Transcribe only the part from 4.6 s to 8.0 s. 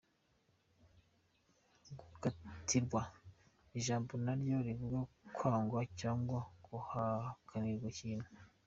rivuga kwangwa cyangwa guhakanirwa